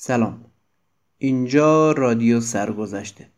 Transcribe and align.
سلام. 0.00 0.44
اینجا 1.18 1.92
رادیو 1.92 2.40
سرگذشته. 2.40 3.30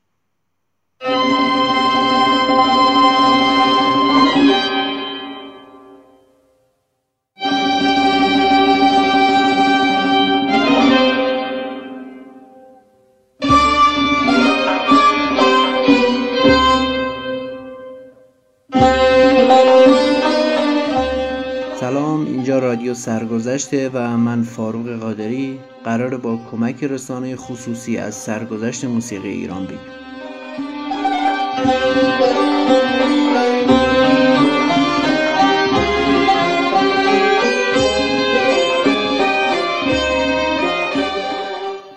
سرگذشته 23.00 23.90
و 23.94 24.16
من 24.16 24.42
فاروق 24.42 24.90
قادری 24.90 25.58
قرار 25.84 26.16
با 26.16 26.40
کمک 26.50 26.84
رسانه 26.84 27.36
خصوصی 27.36 27.96
از 27.96 28.14
سرگذشت 28.14 28.84
موسیقی 28.84 29.28
ایران 29.28 29.66
بگیم 29.66 29.78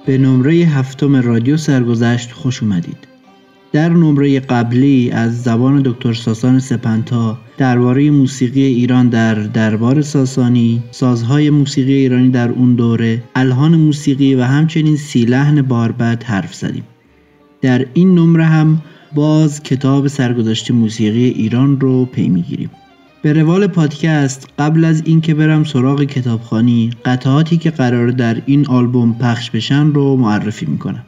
به 0.06 0.18
نمره 0.18 0.54
هفتم 0.54 1.16
رادیو 1.16 1.58
سرگذشت 1.58 2.32
خوش 2.32 2.64
اومدید. 2.64 3.13
در 3.74 3.90
نمره 3.90 4.40
قبلی 4.40 5.12
از 5.12 5.44
زبان 5.44 5.82
دکتر 5.86 6.14
ساسان 6.14 6.60
سپنتا 6.60 7.38
درباره 7.58 8.12
موسیقی 8.12 8.62
ایران 8.64 9.10
در 9.10 9.36
دربار 9.36 10.02
ساسانی، 10.02 10.84
سازهای 10.92 11.50
موسیقی 11.50 11.94
ایرانی 11.94 12.30
در 12.30 12.50
اون 12.50 12.76
دوره، 12.76 13.24
الهان 13.36 13.76
موسیقی 13.76 14.36
و 14.36 14.44
همچنین 14.44 14.96
سی 14.96 15.26
لحن 15.26 15.62
باربد 15.62 16.24
حرف 16.24 16.56
زدیم. 16.56 16.84
در 17.62 17.86
این 17.94 18.16
نمره 18.16 18.46
هم 18.46 18.82
باز 19.16 19.64
کتاب 19.64 20.08
سرگذشت 20.08 20.72
موسیقی 20.72 21.26
ایران 21.26 21.80
رو 21.80 22.06
پی 22.06 22.30
می‌گیریم. 22.30 22.70
به 23.22 23.34
روال 23.34 23.68
پادکست 23.68 24.50
قبل 24.60 24.86
از 24.86 25.04
اینکه 25.06 25.34
برم 25.34 25.64
سراغ 25.64 26.04
کتابخانی 26.04 26.90
قطعاتی 27.06 27.58
که 27.58 27.70
قرار 27.70 28.12
در 28.12 28.42
این 28.46 28.68
آلبوم 28.68 29.14
پخش 29.14 29.52
بشن 29.52 29.88
رو 29.88 30.16
معرفی 30.16 30.66
می‌کنم. 30.66 31.06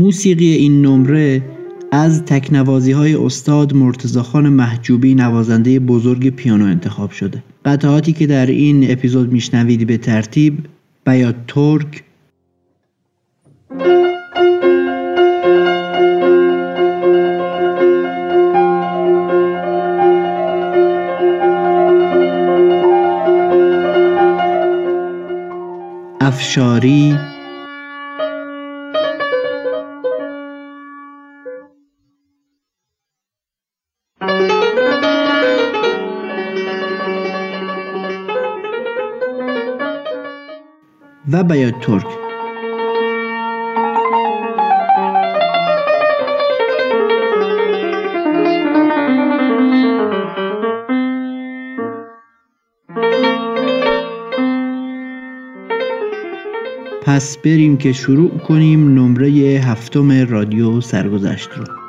موسیقی 0.00 0.52
این 0.52 0.82
نمره 0.82 1.42
از 1.92 2.24
تکنوازی 2.24 2.92
های 2.92 3.14
استاد 3.14 3.74
مرتزاخان 3.74 4.48
محجوبی 4.48 5.14
نوازنده 5.14 5.78
بزرگ 5.78 6.30
پیانو 6.30 6.64
انتخاب 6.64 7.10
شده. 7.10 7.42
قطعاتی 7.64 8.12
که 8.12 8.26
در 8.26 8.46
این 8.46 8.90
اپیزود 8.92 9.32
میشنوید 9.32 9.86
به 9.86 9.96
ترتیب 9.96 10.58
بیات 11.06 11.34
ترک 11.46 12.04
افشاری 26.20 27.18
و 41.32 41.44
بیات 41.44 41.80
ترک 41.80 42.06
پس 57.02 57.38
بریم 57.38 57.76
که 57.76 57.92
شروع 57.92 58.38
کنیم 58.38 58.94
نمره 58.94 59.28
هفتم 59.64 60.12
رادیو 60.12 60.80
سرگذشت 60.80 61.50
رو. 61.56 61.79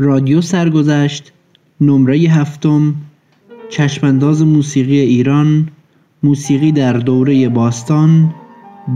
رادیو 0.00 0.40
سرگذشت 0.40 1.32
نمره 1.80 2.16
هفتم 2.16 2.94
چشمانداز 3.70 4.42
موسیقی 4.42 4.98
ایران 4.98 5.68
موسیقی 6.22 6.72
در 6.72 6.92
دوره 6.92 7.48
باستان 7.48 8.34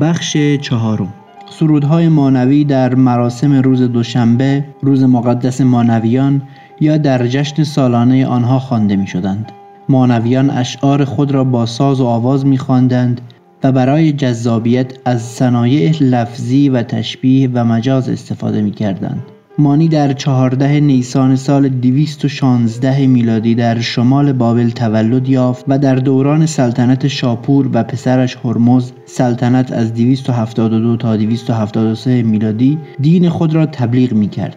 بخش 0.00 0.37
چهارم 0.37 1.14
سرودهای 1.50 2.08
مانوی 2.08 2.64
در 2.64 2.94
مراسم 2.94 3.52
روز 3.52 3.82
دوشنبه 3.82 4.64
روز 4.82 5.02
مقدس 5.02 5.60
مانویان 5.60 6.43
یا 6.81 6.96
در 6.96 7.26
جشن 7.26 7.64
سالانه 7.64 8.26
آنها 8.26 8.58
خوانده 8.58 8.96
می 8.96 9.06
شدند. 9.06 9.52
مانویان 9.88 10.50
اشعار 10.50 11.05
خود 11.05 11.32
را 11.32 11.44
با 11.44 11.66
ساز 11.66 12.00
و 12.00 12.06
آواز 12.06 12.46
می 12.46 12.58
خواندند 12.58 13.20
و 13.64 13.72
برای 13.72 14.12
جذابیت 14.12 14.93
از 15.05 15.22
صنایع 15.22 15.93
لفظی 16.00 16.69
و 16.69 16.82
تشبیه 16.82 17.50
و 17.55 17.64
مجاز 17.64 18.08
استفاده 18.08 18.62
می 18.62 18.70
کردند. 18.70 19.22
مانی 19.58 19.88
در 19.88 20.12
چهارده 20.12 20.81
نیسان 20.81 21.37
سال 21.37 21.69
216 21.69 23.06
میلادی 23.06 23.54
در 23.54 23.81
شمال 23.81 24.32
بابل 24.32 24.70
تولد 24.70 25.28
یافت 25.28 25.64
و 25.69 25.78
در 25.78 25.94
دوران 25.94 26.46
سلطنت 26.46 27.08
شاپور 27.08 27.70
و 27.72 27.84
پسرش 27.84 28.37
هرمز 28.44 28.93
سلطنت 29.04 29.72
از 29.72 29.94
272 29.94 30.96
تا 30.96 31.16
273 31.16 32.22
میلادی 32.22 32.78
دین 33.00 33.28
خود 33.28 33.54
را 33.54 33.66
تبلیغ 33.66 34.12
می 34.12 34.28
کرد. 34.28 34.56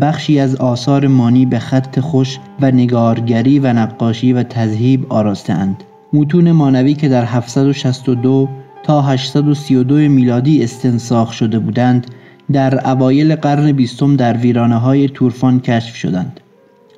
بخشی 0.00 0.38
از 0.38 0.56
آثار 0.56 1.06
مانی 1.06 1.46
به 1.46 1.58
خط 1.58 2.00
خوش 2.00 2.38
و 2.60 2.70
نگارگری 2.70 3.58
و 3.58 3.72
نقاشی 3.72 4.32
و 4.32 4.42
تذهیب 4.42 5.12
آراستند. 5.12 5.84
متون 6.12 6.52
مانوی 6.52 6.94
که 6.94 7.08
در 7.08 7.24
762 7.24 8.48
تا 8.82 9.02
832 9.02 9.94
میلادی 9.94 10.64
استنساخ 10.64 11.32
شده 11.32 11.58
بودند 11.58 12.06
در 12.52 12.90
اوایل 12.90 13.34
قرن 13.34 13.72
بیستم 13.72 14.16
در 14.16 14.36
ویرانه 14.36 14.76
های 14.76 15.08
تورفان 15.08 15.60
کشف 15.60 15.96
شدند. 15.96 16.40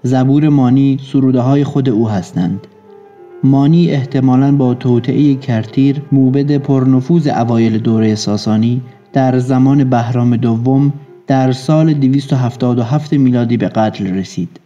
زبور 0.03 0.49
مانی 0.49 0.99
سروده 1.13 1.41
های 1.41 1.65
خود 1.65 1.89
او 1.89 2.09
هستند. 2.09 2.67
مانی 3.45 3.91
احتمالا 3.91 4.57
با 4.57 4.75
توطعه 4.75 5.35
کرتیر 5.35 6.03
موبد 6.13 6.57
پرنفوذ 6.57 7.27
اوایل 7.27 7.79
دوره 7.79 8.15
ساسانی 8.15 8.81
در 9.13 9.39
زمان 9.39 9.85
بهرام 9.85 10.37
دوم 10.37 10.93
در 11.27 11.53
سال 11.53 11.95
277 11.95 13.13
میلادی 13.13 13.57
به 13.57 13.69
قتل 13.69 14.07
رسید. 14.07 14.61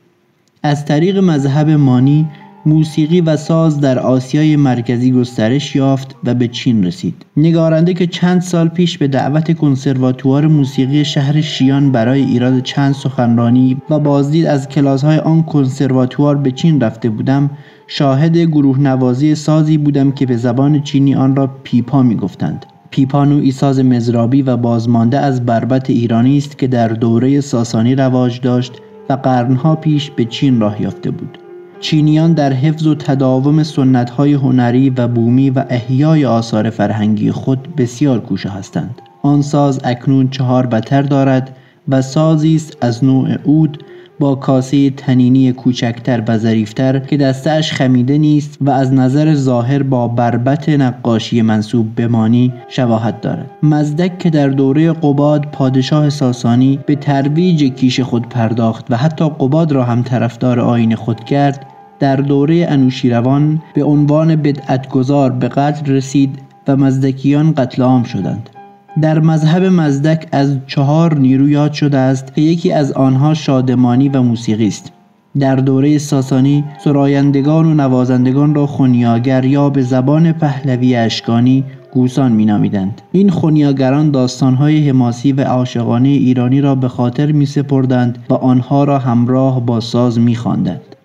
از 0.62 0.84
طریق 0.84 1.18
مذهب 1.18 1.70
مانی 1.70 2.28
موسیقی 2.66 3.20
و 3.20 3.36
ساز 3.36 3.80
در 3.80 3.98
آسیای 3.98 4.56
مرکزی 4.56 5.12
گسترش 5.12 5.76
یافت 5.76 6.16
و 6.24 6.34
به 6.34 6.48
چین 6.48 6.84
رسید. 6.84 7.26
نگارنده 7.36 7.94
که 7.94 8.06
چند 8.06 8.40
سال 8.40 8.68
پیش 8.68 8.98
به 8.98 9.08
دعوت 9.08 9.58
کنسرواتوار 9.58 10.46
موسیقی 10.46 11.04
شهر 11.04 11.40
شیان 11.40 11.92
برای 11.92 12.22
ایراد 12.22 12.60
چند 12.62 12.94
سخنرانی 12.94 13.76
و 13.90 13.98
بازدید 13.98 14.46
از 14.46 14.68
کلاسهای 14.68 15.18
آن 15.18 15.42
کنسرواتوار 15.42 16.36
به 16.36 16.50
چین 16.50 16.80
رفته 16.80 17.10
بودم 17.10 17.50
شاهد 17.86 18.36
گروه 18.36 18.80
نوازی 18.80 19.34
سازی 19.34 19.78
بودم 19.78 20.12
که 20.12 20.26
به 20.26 20.36
زبان 20.36 20.82
چینی 20.82 21.14
آن 21.14 21.36
را 21.36 21.46
پیپا 21.62 22.02
می 22.02 22.16
گفتند. 22.16 22.66
پیپا 22.90 23.24
نوعی 23.24 23.52
ساز 23.52 23.80
مزرابی 23.80 24.42
و 24.42 24.56
بازمانده 24.56 25.18
از 25.18 25.46
بربت 25.46 25.90
ایرانی 25.90 26.38
است 26.38 26.58
که 26.58 26.66
در 26.66 26.88
دوره 26.88 27.40
ساسانی 27.40 27.94
رواج 27.94 28.40
داشت 28.40 28.72
و 29.08 29.12
قرنها 29.12 29.76
پیش 29.76 30.10
به 30.10 30.24
چین 30.24 30.60
راه 30.60 30.82
یافته 30.82 31.10
بود. 31.10 31.38
چینیان 31.80 32.32
در 32.32 32.52
حفظ 32.52 32.86
و 32.86 32.94
تداوم 32.94 33.62
سنتهای 33.62 34.32
هنری 34.32 34.90
و 34.90 35.08
بومی 35.08 35.50
و 35.50 35.64
احیای 35.68 36.24
آثار 36.24 36.70
فرهنگی 36.70 37.30
خود 37.30 37.76
بسیار 37.76 38.20
کوشا 38.20 38.50
هستند. 38.50 39.02
آن 39.22 39.42
ساز 39.42 39.80
اکنون 39.84 40.28
چهار 40.28 40.66
بتر 40.66 41.02
دارد 41.02 41.56
و 41.88 42.02
سازی 42.02 42.56
است 42.56 42.76
از 42.80 43.04
نوع 43.04 43.34
عود 43.34 43.84
با 44.20 44.34
کاسه 44.34 44.90
تنینی 44.90 45.52
کوچکتر 45.52 46.22
و 46.28 46.38
ظریفتر 46.38 46.98
که 46.98 47.16
دستش 47.16 47.72
خمیده 47.72 48.18
نیست 48.18 48.58
و 48.60 48.70
از 48.70 48.92
نظر 48.92 49.34
ظاهر 49.34 49.82
با 49.82 50.08
بربت 50.08 50.68
نقاشی 50.68 51.42
منصوب 51.42 51.94
به 51.94 52.08
مانی 52.08 52.52
شباهت 52.68 53.20
دارد. 53.20 53.50
مزدک 53.62 54.18
که 54.18 54.30
در 54.30 54.48
دوره 54.48 54.92
قباد 54.92 55.46
پادشاه 55.46 56.10
ساسانی 56.10 56.78
به 56.86 56.96
ترویج 56.96 57.74
کیش 57.74 58.00
خود 58.00 58.28
پرداخت 58.28 58.86
و 58.90 58.96
حتی 58.96 59.24
قباد 59.24 59.72
را 59.72 59.84
هم 59.84 60.02
طرفدار 60.02 60.60
آین 60.60 60.94
خود 60.94 61.24
کرد 61.24 61.66
در 61.98 62.16
دوره 62.16 62.66
انوشیروان 62.68 63.62
به 63.74 63.84
عنوان 63.84 64.36
بدعتگذار 64.36 65.30
به 65.30 65.48
قتل 65.48 65.92
رسید 65.92 66.38
و 66.68 66.76
مزدکیان 66.76 67.54
قتل 67.54 67.82
عام 67.82 68.02
شدند. 68.02 68.55
در 69.00 69.18
مذهب 69.18 69.64
مزدک 69.64 70.26
از 70.32 70.56
چهار 70.66 71.18
نیرو 71.18 71.48
یاد 71.48 71.72
شده 71.72 71.98
است 71.98 72.34
که 72.34 72.40
یکی 72.40 72.72
از 72.72 72.92
آنها 72.92 73.34
شادمانی 73.34 74.08
و 74.08 74.22
موسیقی 74.22 74.68
است. 74.68 74.92
در 75.38 75.56
دوره 75.56 75.98
ساسانی 75.98 76.64
سرایندگان 76.84 77.66
و 77.66 77.74
نوازندگان 77.74 78.54
را 78.54 78.66
خونیاگر 78.66 79.44
یا 79.44 79.70
به 79.70 79.82
زبان 79.82 80.32
پهلوی 80.32 80.94
اشکانی 80.94 81.64
گوسان 81.92 82.32
مینامیدند. 82.32 83.02
این 83.12 83.30
خونیاگران 83.30 84.10
داستانهای 84.10 84.88
حماسی 84.88 85.32
و 85.32 85.40
عاشقانه 85.40 86.08
ایرانی 86.08 86.60
را 86.60 86.74
به 86.74 86.88
خاطر 86.88 87.32
می 87.32 87.46
سپردند 87.46 88.18
و 88.30 88.34
آنها 88.34 88.84
را 88.84 88.98
همراه 88.98 89.66
با 89.66 89.80
ساز 89.80 90.18
می 90.18 90.36
خواندند. 90.36 90.96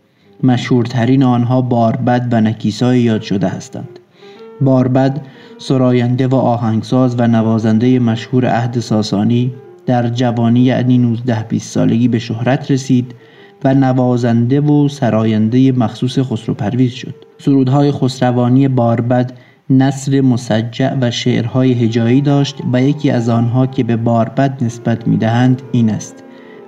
مشهورترین 0.44 1.24
آنها 1.24 1.62
باربد 1.62 2.28
و 2.32 2.42
نکیسای 2.42 3.00
یاد 3.00 3.22
شده 3.22 3.48
هستند. 3.48 4.01
باربد 4.62 5.22
سراینده 5.58 6.28
و 6.28 6.36
آهنگساز 6.36 7.16
و 7.18 7.28
نوازنده 7.28 8.00
مشهور 8.00 8.46
عهد 8.46 8.80
ساسانی 8.80 9.52
در 9.86 10.10
جوانی 10.10 10.60
یعنی 10.60 10.98
19 10.98 11.46
20 11.50 11.72
سالگی 11.72 12.08
به 12.08 12.20
شهرت 12.20 12.72
رسید 12.72 13.16
و 13.64 13.74
نوازنده 13.74 14.62
و 14.62 14.88
سراینده 14.88 15.72
مخصوص 15.72 16.20
خسرو 16.20 16.54
پرویز 16.54 16.92
شد. 16.92 17.16
سرودهای 17.38 17.92
خسروانی 17.92 18.68
باربد 18.68 19.34
نصر 19.70 20.22
مسجع 20.22 20.96
و 21.02 21.12
شعرهای 21.12 21.74
هجایی 21.74 22.22
داشت 22.22 22.56
و 22.74 22.82
یکی 22.82 23.10
از 23.10 23.30
آنها 23.30 23.68
که 23.68 23.84
به 23.84 23.96
باربد 23.96 24.64
نسبت 24.64 25.08
می‌دهند 25.08 25.62
این 25.72 25.90
است 25.90 26.24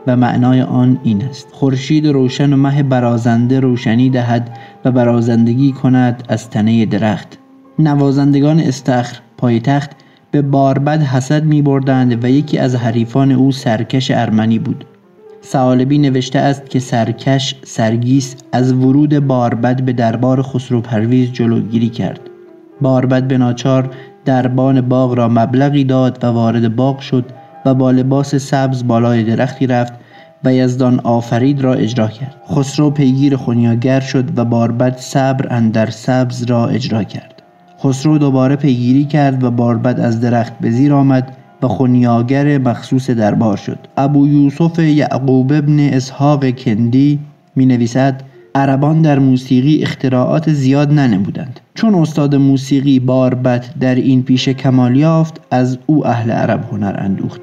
و 0.08 0.18
معنای 0.18 0.62
آن 0.62 1.00
این 1.04 1.22
است 1.22 1.48
خورشید 1.52 2.08
روشن 2.08 2.54
و 2.54 2.58
مه 2.58 2.84
برازنده 2.84 3.60
روشنی 3.60 4.10
دهد 4.10 4.58
و 4.86 4.92
برازندگی 4.92 5.72
کند 5.72 6.24
از 6.30 6.50
تنه 6.50 6.86
درخت. 6.86 7.43
نوازندگان 7.80 8.60
استخر 8.60 9.20
پایتخت 9.38 9.92
به 10.32 10.42
باربد 10.42 11.02
حسد 11.02 11.44
می 11.44 11.62
بردند 11.62 12.24
و 12.24 12.30
یکی 12.30 12.58
از 12.58 12.76
حریفان 12.76 13.32
او 13.32 13.52
سرکش 13.52 14.12
ارمنی 14.12 14.60
بود. 14.60 14.86
سالبی 15.42 15.98
نوشته 15.98 16.40
است 16.40 16.70
که 16.70 16.80
سرکش 16.80 17.56
سرگیس 17.64 18.36
از 18.52 18.74
ورود 18.74 19.20
باربد 19.20 19.82
به 19.82 19.94
دربار 19.94 20.42
خسرو 20.42 20.82
پرویز 20.82 21.32
جلوگیری 21.32 21.90
کرد. 21.90 22.20
باربد 22.82 23.28
به 23.28 23.38
ناچار 23.38 23.90
دربان 24.26 24.82
باغ 24.82 25.14
را 25.14 25.28
مبلغی 25.28 25.84
داد 25.84 26.24
و 26.24 26.28
وارد 26.28 26.76
باغ 26.76 27.00
شد 27.00 27.26
و 27.66 27.74
با 27.74 27.92
لباس 27.92 28.36
سبز 28.36 28.88
بالای 28.88 29.24
درختی 29.24 29.68
رفت 29.68 29.94
و 30.44 30.54
یزدان 30.54 31.00
آفرید 31.00 31.62
را 31.62 31.74
اجرا 31.74 32.08
کرد. 32.08 32.36
خسرو 32.52 32.90
پیگیر 32.90 33.36
خونیاگر 33.36 34.00
شد 34.00 34.40
و 34.40 34.46
باربد 34.46 34.98
صبر 34.98 35.48
اندر 35.50 35.90
سبز 35.90 36.44
را 36.44 36.68
اجرا 36.68 37.04
کرد. 37.04 37.33
خسرو 37.84 38.18
دوباره 38.18 38.56
پیگیری 38.56 39.06
کرد 39.06 39.44
و 39.44 39.52
باربد 39.52 40.00
از 40.00 40.22
درخت 40.22 40.60
به 40.60 40.72
زیر 40.72 40.94
آمد 40.94 41.38
و 41.64 41.68
خونیاگر 41.68 42.58
مخصوص 42.58 43.10
دربار 43.10 43.58
شد. 43.58 43.80
ابو 43.98 44.28
یوسف 44.28 44.80
یعقوب 44.80 45.52
ابن 45.54 45.80
اسحاق 45.80 46.50
کندی 46.50 47.20
می 47.56 47.66
نویسد 47.66 48.22
عربان 48.56 49.02
در 49.02 49.20
موسیقی 49.20 49.84
اختراعات 49.84 50.54
زیاد 50.54 50.94
ننمودند. 50.94 51.60
چون 51.76 51.96
استاد 51.96 52.36
موسیقی 52.36 53.00
باربد 53.00 53.66
در 53.80 53.96
این 53.96 54.24
پیش 54.24 54.50
کمال 54.50 54.96
یافت 54.96 55.42
از 55.52 55.78
او 55.86 56.08
اهل 56.08 56.32
عرب 56.32 56.64
هنر 56.72 56.96
اندوخت. 56.98 57.42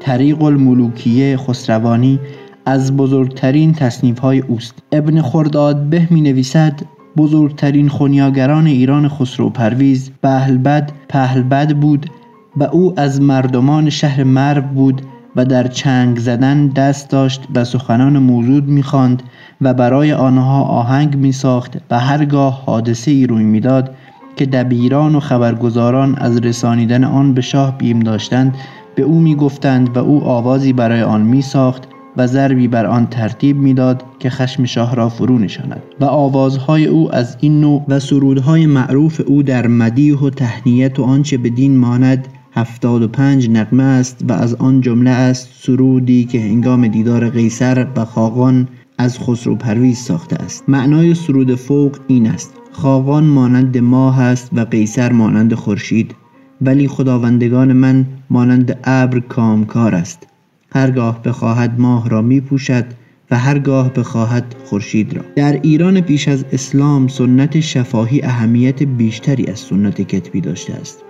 طریق 0.00 0.42
الملوکیه 0.42 1.36
خسروانی 1.36 2.18
از 2.66 2.96
بزرگترین 2.96 3.72
تصنیف 3.72 4.18
های 4.18 4.38
اوست. 4.38 4.74
ابن 4.92 5.22
خرداد 5.22 5.82
به 5.82 6.08
می 6.10 6.20
نویسد 6.20 6.80
بزرگترین 7.16 7.88
خونیاگران 7.88 8.66
ایران 8.66 9.08
خسرو 9.08 9.50
پرویز 9.50 10.10
پهلبد 10.22 10.92
پهلبد 11.08 11.76
بود 11.76 12.10
و 12.56 12.64
او 12.64 13.00
از 13.00 13.20
مردمان 13.20 13.90
شهر 13.90 14.24
مرو 14.24 14.62
بود 14.62 15.02
و 15.36 15.44
در 15.44 15.66
چنگ 15.66 16.18
زدن 16.18 16.66
دست 16.66 17.10
داشت 17.10 17.48
و 17.54 17.64
سخنان 17.64 18.18
موجود 18.18 18.68
می‌خواند 18.68 19.22
و 19.60 19.74
برای 19.74 20.12
آنها 20.12 20.62
آهنگ 20.62 21.16
میساخت 21.16 21.78
و 21.90 21.98
هرگاه 21.98 22.62
حادثه 22.66 23.10
ای 23.10 23.26
روی 23.26 23.44
می‌داد 23.44 23.94
که 24.36 24.46
دبیران 24.46 25.14
و 25.14 25.20
خبرگزاران 25.20 26.14
از 26.14 26.38
رسانیدن 26.38 27.04
آن 27.04 27.34
به 27.34 27.40
شاه 27.40 27.78
بیم 27.78 28.00
داشتند 28.00 28.54
به 28.94 29.02
او 29.02 29.20
می‌گفتند 29.20 29.96
و 29.96 29.98
او 29.98 30.24
آوازی 30.24 30.72
برای 30.72 31.02
آن 31.02 31.22
میساخت 31.22 31.88
و 32.18 32.26
ضربی 32.26 32.68
بر 32.68 32.86
آن 32.86 33.06
ترتیب 33.06 33.56
می‌داد 33.56 34.02
که 34.18 34.30
خشم 34.30 34.64
شاه 34.64 34.94
را 34.94 35.08
فرو 35.08 35.38
نشاند 35.38 35.82
و 36.00 36.04
آوازهای 36.04 36.86
او 36.86 37.14
از 37.14 37.36
این 37.40 37.60
نوع 37.60 37.84
و 37.88 37.98
سرودهای 37.98 38.66
معروف 38.66 39.20
او 39.26 39.42
در 39.42 39.66
مدیح 39.66 40.18
و 40.18 40.30
تهنیت 40.30 40.98
و 40.98 41.02
آنچه 41.02 41.38
بدین 41.38 41.76
ماند 41.76 42.28
هفتاد 42.52 43.02
و 43.02 43.08
پنج 43.08 43.50
نقمه 43.50 43.82
است 43.82 44.24
و 44.28 44.32
از 44.32 44.54
آن 44.54 44.80
جمله 44.80 45.10
است 45.10 45.48
سرودی 45.60 46.24
که 46.24 46.40
هنگام 46.40 46.88
دیدار 46.88 47.30
قیصر 47.30 47.86
و 47.96 48.04
خاقان 48.04 48.68
از 48.98 49.18
خسرو 49.18 49.54
پرویز 49.54 49.98
ساخته 49.98 50.36
است. 50.36 50.64
معنای 50.68 51.14
سرود 51.14 51.54
فوق 51.54 51.96
این 52.06 52.26
است 52.26 52.54
خاقان 52.72 53.24
مانند 53.24 53.78
ماه 53.78 54.20
است 54.20 54.50
و 54.52 54.60
قیصر 54.60 55.12
مانند 55.12 55.54
خورشید 55.54 56.14
ولی 56.60 56.88
خداوندگان 56.88 57.72
من 57.72 58.06
مانند 58.30 58.78
ابر 58.84 59.20
کامکار 59.20 59.94
است. 59.94 60.26
هرگاه 60.70 61.22
بخواهد 61.22 61.80
ماه 61.80 62.08
را 62.08 62.22
می 62.22 62.40
پوشد 62.40 62.84
و 63.30 63.38
هرگاه 63.38 63.92
بخواهد 63.92 64.54
خورشید 64.64 65.14
را. 65.14 65.22
در 65.36 65.60
ایران 65.62 66.00
پیش 66.00 66.28
از 66.28 66.44
اسلام 66.52 67.08
سنت 67.08 67.60
شفاهی 67.60 68.22
اهمیت 68.22 68.82
بیشتری 68.82 69.46
از 69.46 69.58
سنت 69.58 70.00
کتبی 70.00 70.40
داشته 70.40 70.74
است 70.74 71.04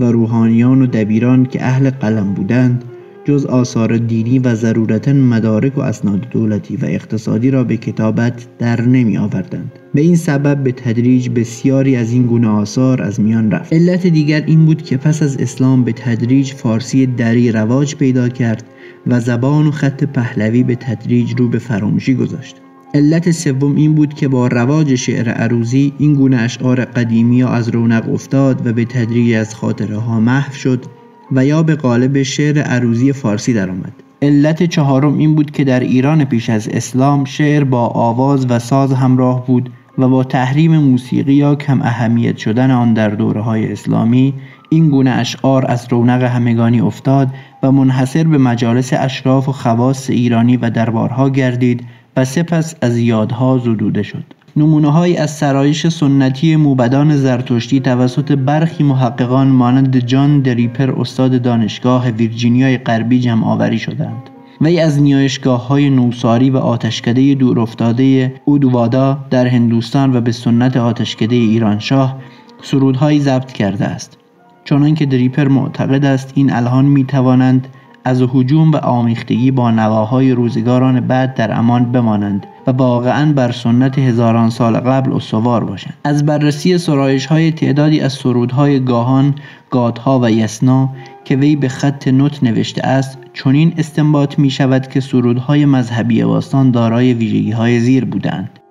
و 0.00 0.04
روحانیان 0.04 0.82
و 0.82 0.86
دبیران 0.86 1.46
که 1.46 1.64
اهل 1.64 1.90
قلم 1.90 2.34
بودند 2.34 2.84
جز 3.24 3.46
آثار 3.46 3.96
دینی 3.96 4.38
و 4.38 4.54
ضرورتا 4.54 5.12
مدارک 5.12 5.78
و 5.78 5.80
اسناد 5.80 6.28
دولتی 6.30 6.76
و 6.76 6.84
اقتصادی 6.84 7.50
را 7.50 7.64
به 7.64 7.76
کتابت 7.76 8.46
در 8.58 8.80
نمی 8.80 9.18
آوردند. 9.18 9.72
به 9.94 10.00
این 10.00 10.16
سبب 10.16 10.56
به 10.62 10.72
تدریج 10.72 11.28
بسیاری 11.28 11.96
از 11.96 12.12
این 12.12 12.26
گونه 12.26 12.48
آثار 12.48 13.02
از 13.02 13.20
میان 13.20 13.50
رفت. 13.50 13.72
علت 13.72 14.06
دیگر 14.06 14.44
این 14.46 14.66
بود 14.66 14.82
که 14.82 14.96
پس 14.96 15.22
از 15.22 15.36
اسلام 15.36 15.84
به 15.84 15.92
تدریج 15.92 16.52
فارسی 16.52 17.06
دری 17.06 17.52
رواج 17.52 17.96
پیدا 17.96 18.28
کرد 18.28 18.64
و 19.06 19.20
زبان 19.20 19.66
و 19.66 19.70
خط 19.70 20.04
پهلوی 20.04 20.62
به 20.62 20.74
تدریج 20.74 21.34
رو 21.38 21.48
به 21.48 21.58
فراموشی 21.58 22.14
گذاشت 22.14 22.56
علت 22.94 23.30
سوم 23.30 23.76
این 23.76 23.94
بود 23.94 24.14
که 24.14 24.28
با 24.28 24.46
رواج 24.46 24.94
شعر 24.94 25.28
عروزی 25.28 25.92
این 25.98 26.14
گونه 26.14 26.36
اشعار 26.36 26.84
قدیمی 26.84 27.40
ها 27.40 27.50
از 27.50 27.68
رونق 27.68 28.12
افتاد 28.12 28.66
و 28.66 28.72
به 28.72 28.84
تدریج 28.84 29.34
از 29.34 29.54
خاطره 29.54 29.98
ها 29.98 30.20
محو 30.20 30.52
شد 30.52 30.84
و 31.32 31.44
یا 31.44 31.62
به 31.62 31.74
قالب 31.74 32.22
شعر 32.22 32.58
عروزی 32.58 33.12
فارسی 33.12 33.52
درآمد. 33.52 33.92
علت 34.22 34.62
چهارم 34.62 35.18
این 35.18 35.34
بود 35.34 35.50
که 35.50 35.64
در 35.64 35.80
ایران 35.80 36.24
پیش 36.24 36.50
از 36.50 36.68
اسلام 36.68 37.24
شعر 37.24 37.64
با 37.64 37.86
آواز 37.86 38.46
و 38.48 38.58
ساز 38.58 38.92
همراه 38.92 39.46
بود 39.46 39.70
و 39.98 40.08
با 40.08 40.24
تحریم 40.24 40.78
موسیقی 40.78 41.34
یا 41.34 41.54
کم 41.54 41.82
اهمیت 41.82 42.36
شدن 42.36 42.70
آن 42.70 42.94
در 42.94 43.08
دوره 43.08 43.40
های 43.40 43.72
اسلامی 43.72 44.34
این 44.68 44.88
گونه 44.88 45.10
اشعار 45.10 45.64
از 45.70 45.86
رونق 45.90 46.22
همگانی 46.22 46.80
افتاد 46.80 47.28
و 47.64 47.72
منحصر 47.72 48.24
به 48.24 48.38
مجالس 48.38 48.92
اشراف 48.92 49.48
و 49.48 49.52
خواص 49.52 50.10
ایرانی 50.10 50.56
و 50.56 50.70
دربارها 50.70 51.30
گردید 51.30 51.84
و 52.16 52.24
سپس 52.24 52.74
از 52.80 52.98
یادها 52.98 53.58
زدوده 53.58 54.02
شد. 54.02 54.24
نمونه 54.56 55.20
از 55.20 55.30
سرایش 55.30 55.86
سنتی 55.86 56.56
موبدان 56.56 57.16
زرتشتی 57.16 57.80
توسط 57.80 58.32
برخی 58.32 58.84
محققان 58.84 59.48
مانند 59.48 59.98
جان 59.98 60.40
دریپر 60.40 61.00
استاد 61.00 61.42
دانشگاه 61.42 62.10
ویرجینیای 62.10 62.78
غربی 62.78 63.20
جمع 63.20 63.46
آوری 63.46 63.78
شدند. 63.78 64.30
وی 64.60 64.80
از 64.80 65.02
نیایشگاه 65.02 65.66
های 65.66 65.90
نوساری 65.90 66.50
و 66.50 66.56
آتشکده 66.56 67.34
دور 67.34 67.60
افتاده 67.60 68.34
اودوادا 68.44 69.18
در 69.30 69.46
هندوستان 69.46 70.16
و 70.16 70.20
به 70.20 70.32
سنت 70.32 70.76
آتشکده 70.76 71.36
ایرانشاه 71.36 72.18
سرودهایی 72.62 73.20
ضبط 73.20 73.52
کرده 73.52 73.84
است. 73.84 74.18
چنانکه 74.64 75.06
دریپر 75.06 75.48
معتقد 75.48 76.04
است 76.04 76.32
این 76.34 76.52
الهان 76.52 76.84
می 76.84 77.04
توانند 77.04 77.68
از 78.04 78.22
هجوم 78.22 78.72
و 78.72 78.76
آمیختگی 78.76 79.50
با 79.50 79.70
نواهای 79.70 80.32
روزگاران 80.32 81.00
بعد 81.00 81.34
در 81.34 81.58
امان 81.58 81.92
بمانند 81.92 82.46
و 82.66 82.70
واقعا 82.70 83.32
بر 83.32 83.52
سنت 83.52 83.98
هزاران 83.98 84.50
سال 84.50 84.76
قبل 84.76 85.12
استوار 85.12 85.64
باشند. 85.64 85.94
از 86.04 86.26
بررسی 86.26 86.78
سرایش 86.78 87.26
های 87.26 87.52
تعدادی 87.52 88.00
از 88.00 88.12
سرودهای 88.12 88.80
گاهان 88.80 89.34
گادها 89.70 90.20
و 90.22 90.30
یسنا 90.30 90.88
که 91.24 91.36
وی 91.36 91.56
به 91.56 91.68
خط 91.68 92.08
نوت 92.08 92.42
نوشته 92.42 92.86
است 92.86 93.18
چنین 93.32 93.74
استنباط 93.78 94.38
می 94.38 94.50
شود 94.50 94.88
که 94.88 95.00
سرودهای 95.00 95.66
مذهبی 95.66 96.24
باستان 96.24 96.70
دارای 96.70 97.14
ویژگی 97.14 97.50
های 97.50 97.80
زیر 97.80 98.04
بودند 98.04 98.63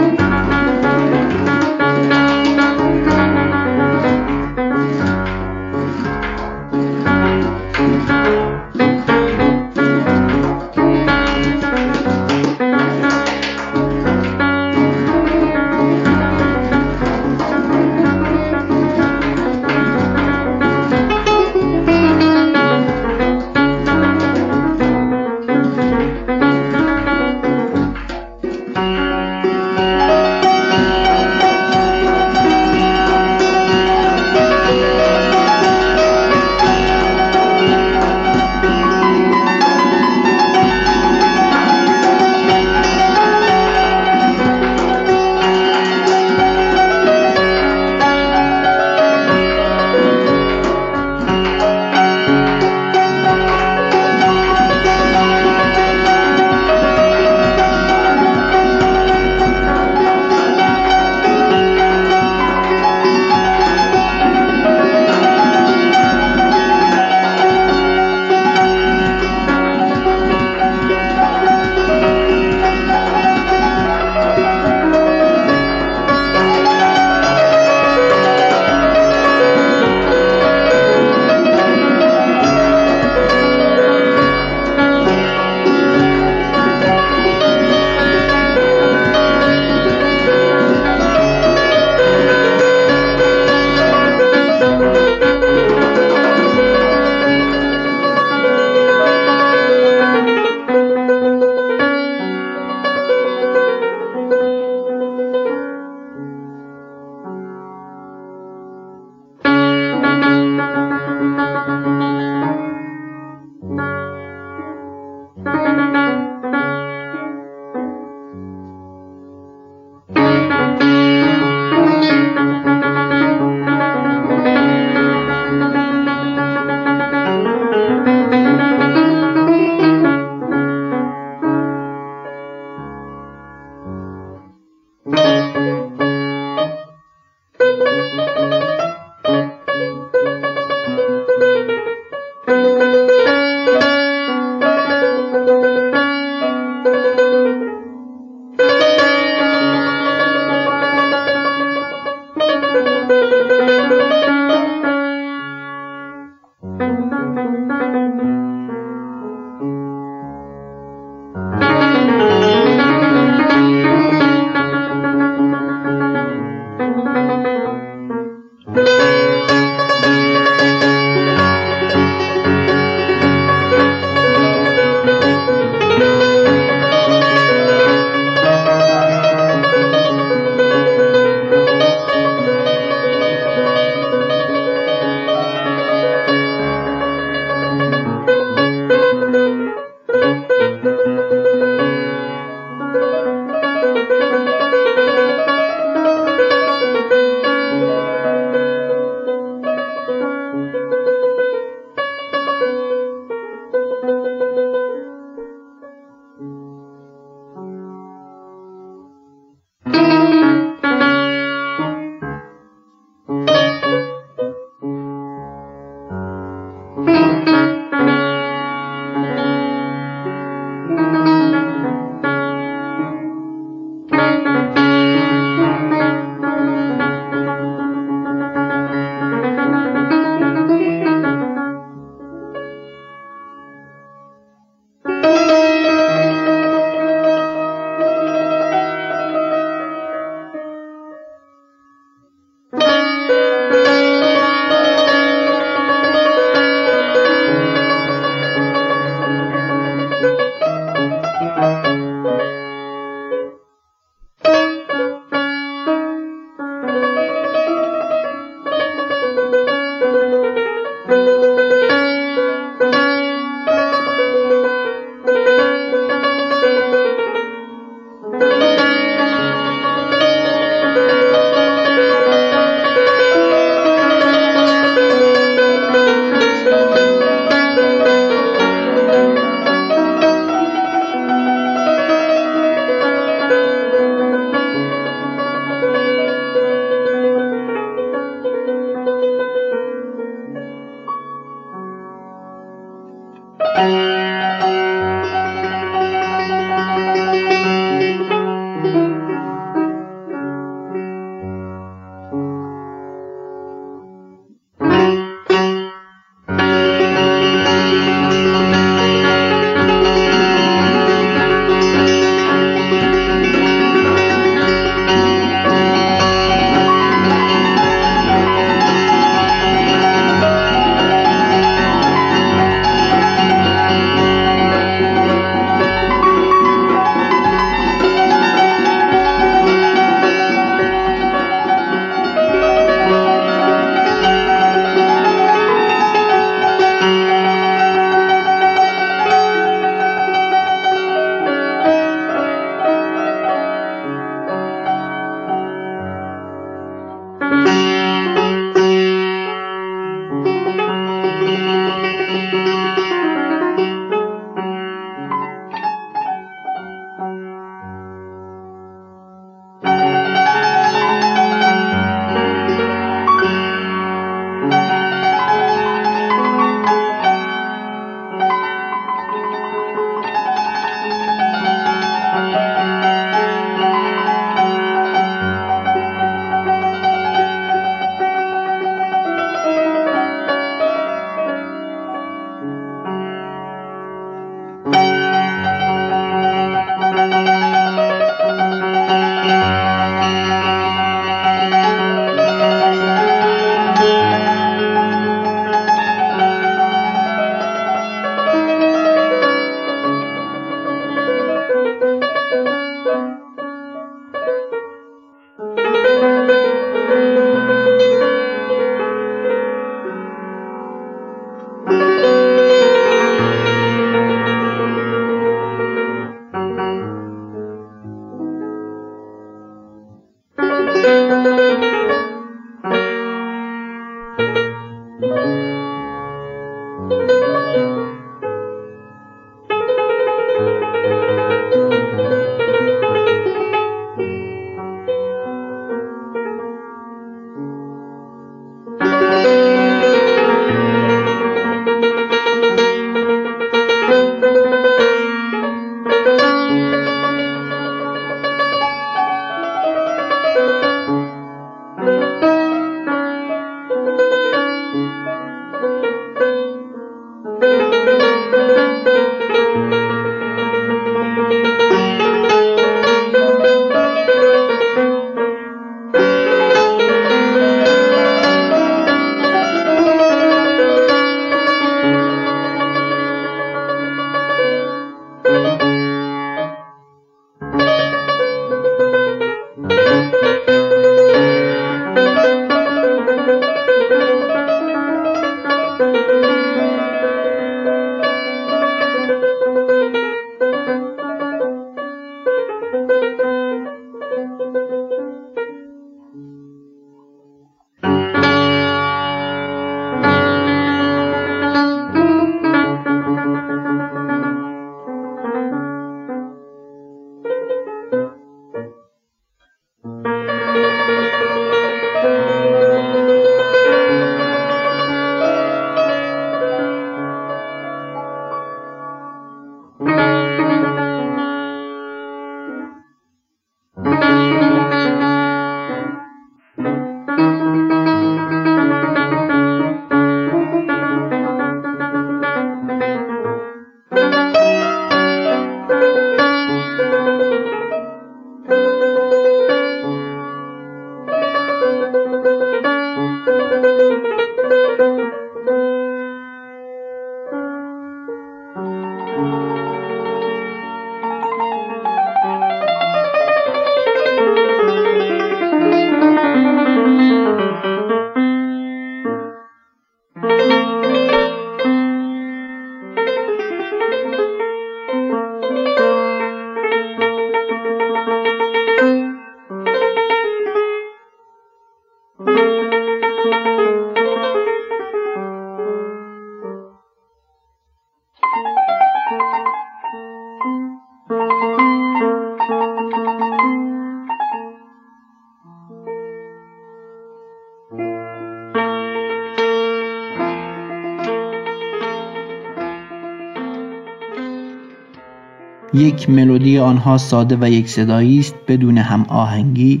یک 596.06 596.30
ملودی 596.30 596.78
آنها 596.78 597.18
ساده 597.18 597.56
و 597.60 597.70
یک 597.70 597.88
صدایی 597.88 598.38
است 598.38 598.54
بدون 598.68 598.98
هم 598.98 599.26
آهنگی. 599.28 600.00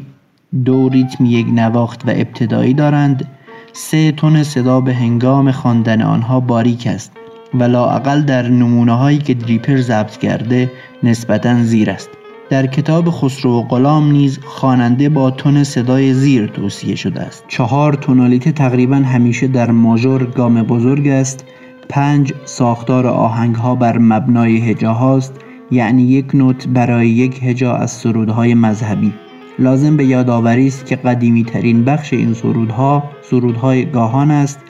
دو 0.64 0.88
ریتم 0.88 1.24
یک 1.24 1.46
نواخت 1.54 2.08
و 2.08 2.10
ابتدایی 2.10 2.74
دارند. 2.74 3.28
سه 3.72 4.12
تون 4.12 4.42
صدا 4.42 4.80
به 4.80 4.94
هنگام 4.94 5.52
خواندن 5.52 6.02
آنها 6.02 6.40
باریک 6.40 6.86
است 6.86 7.12
و 7.54 7.64
لااقل 7.64 8.22
در 8.22 8.48
نمونه 8.48 8.92
هایی 8.92 9.18
که 9.18 9.34
دریپر 9.34 9.76
ضبط 9.76 10.16
کرده 10.16 10.70
نسبتا 11.02 11.62
زیر 11.62 11.90
است. 11.90 12.08
در 12.50 12.66
کتاب 12.66 13.10
خسرو 13.10 13.50
و 13.50 13.62
غلام 13.62 14.10
نیز 14.10 14.38
خواننده 14.44 15.08
با 15.08 15.30
تون 15.30 15.64
صدای 15.64 16.14
زیر 16.14 16.46
توصیه 16.46 16.94
شده 16.94 17.20
است. 17.20 17.44
چهار 17.48 17.92
تونالیته 17.94 18.52
تقریبا 18.52 18.96
همیشه 18.96 19.46
در 19.46 19.70
ماژور 19.70 20.24
گام 20.24 20.62
بزرگ 20.62 21.08
است. 21.08 21.44
پنج 21.88 22.32
ساختار 22.44 23.06
آهنگ 23.06 23.54
ها 23.54 23.74
بر 23.74 23.98
مبنای 23.98 24.56
هجاهاست. 24.70 25.45
یعنی 25.70 26.02
یک 26.02 26.34
نوت 26.34 26.68
برای 26.68 27.08
یک 27.08 27.42
هجا 27.42 27.76
از 27.76 27.90
سرودهای 27.90 28.54
مذهبی 28.54 29.12
لازم 29.58 29.96
به 29.96 30.04
یادآوری 30.04 30.66
است 30.66 30.86
که 30.86 30.96
قدیمی 30.96 31.44
ترین 31.44 31.84
بخش 31.84 32.12
این 32.12 32.34
سرودها 32.34 33.10
سرودهای 33.22 33.84
گاهان 33.84 34.30
است 34.30 34.60